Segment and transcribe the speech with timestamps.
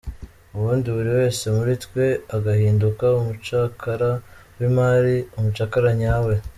[0.55, 2.05] Ubundi buri wese muri twe
[2.35, 4.11] agahinduka umucakara
[4.57, 6.33] w’imari, umucakara nyawe…”.